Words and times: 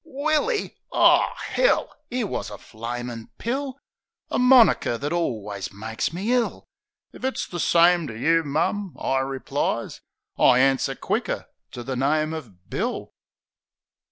Willy! 0.03 0.77
O 0.91 1.23
'ell! 1.57 1.95
'Ere 2.09 2.25
wus 2.25 2.49
a 2.49 2.57
flamin' 2.57 3.29
pill! 3.37 3.77
A 4.31 4.39
moniker 4.39 4.97
that 4.97 5.11
alwus 5.13 5.71
makes 5.71 6.11
me 6.11 6.33
ill. 6.33 6.65
"If 7.13 7.23
it's 7.23 7.45
the 7.45 7.59
same 7.59 8.07
to 8.07 8.17
you, 8.17 8.41
mum," 8.43 8.95
I 8.99 9.19
replies 9.19 10.01
"I 10.39 10.57
answer 10.57 10.95
quicker 10.95 11.45
to 11.73 11.83
the 11.83 11.95
name 11.95 12.33
of 12.33 12.67
Bill." 12.67 13.11